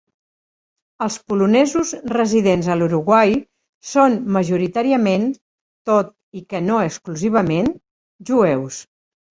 Els 1.07 1.17
polonesos 1.31 1.91
residents 2.13 2.71
a 2.73 2.79
l'Uruguai 2.79 3.37
són 3.93 4.19
majoritàriament, 4.39 5.31
tot 5.93 6.13
i 6.43 6.47
que 6.51 6.67
no 6.73 6.83
exclusivament, 6.91 7.73
jueus. 8.33 8.87